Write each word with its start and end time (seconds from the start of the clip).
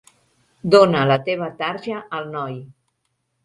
Dóna 0.75 1.03
la 1.11 1.19
teva 1.29 1.51
tarja 1.61 2.03
al 2.21 2.29
noi. 2.41 2.61